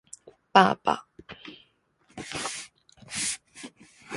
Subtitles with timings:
[0.51, 1.05] 爸爸